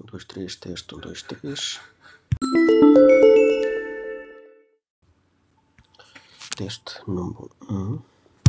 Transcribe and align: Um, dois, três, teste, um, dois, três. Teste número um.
Um, 0.00 0.06
dois, 0.06 0.24
três, 0.24 0.56
teste, 0.56 0.94
um, 0.94 0.98
dois, 0.98 1.22
três. 1.22 1.80
Teste 6.56 7.00
número 7.06 7.50
um. 7.68 8.09